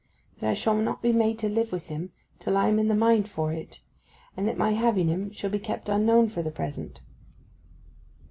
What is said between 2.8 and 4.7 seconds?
the mind for it; and that